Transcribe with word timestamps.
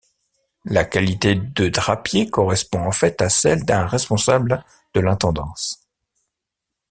La 0.65 0.83
qualité 0.83 1.35
de 1.35 1.67
drapier, 1.69 2.27
correspond 2.27 2.87
en 2.87 2.91
fait 2.91 3.21
à 3.21 3.29
celle 3.29 3.65
d'un 3.65 3.85
responsable 3.85 4.65
de 4.95 4.99
l'intendance. 4.99 5.79